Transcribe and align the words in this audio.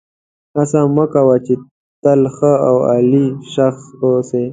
هڅه 0.55 0.79
مه 0.95 1.05
کوه 1.13 1.35
چې 1.45 1.53
تل 2.03 2.21
ښه 2.35 2.51
او 2.69 2.75
عالي 2.89 3.27
شخص 3.53 3.83
واوسې. 4.01 4.43